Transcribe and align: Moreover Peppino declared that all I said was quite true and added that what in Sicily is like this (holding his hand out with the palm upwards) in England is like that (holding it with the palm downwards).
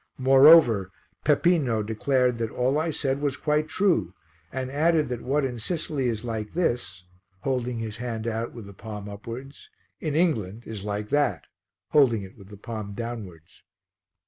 Moreover 0.17 0.91
Peppino 1.23 1.83
declared 1.83 2.39
that 2.39 2.49
all 2.49 2.79
I 2.79 2.89
said 2.89 3.21
was 3.21 3.37
quite 3.37 3.67
true 3.67 4.15
and 4.51 4.71
added 4.71 5.09
that 5.09 5.21
what 5.21 5.45
in 5.45 5.59
Sicily 5.59 6.07
is 6.09 6.23
like 6.25 6.53
this 6.53 7.03
(holding 7.41 7.77
his 7.77 7.97
hand 7.97 8.25
out 8.25 8.51
with 8.51 8.65
the 8.65 8.73
palm 8.73 9.07
upwards) 9.07 9.69
in 9.99 10.15
England 10.15 10.63
is 10.65 10.83
like 10.83 11.09
that 11.09 11.45
(holding 11.89 12.23
it 12.23 12.35
with 12.35 12.49
the 12.49 12.57
palm 12.57 12.93
downwards). 12.93 13.61